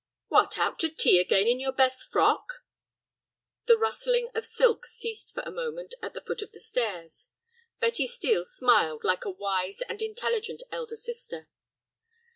[0.29, 2.63] "What, out to tea again in your best frock?"
[3.67, 7.27] The rustling of silk ceased for a moment at the foot of the stairs.
[7.79, 11.49] Betty Steel smiled like a wise and intelligent elder sister.